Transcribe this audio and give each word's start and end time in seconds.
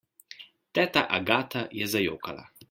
Teta 0.77 1.03
Agata 1.19 1.63
je 1.81 1.85
zajokala. 1.93 2.49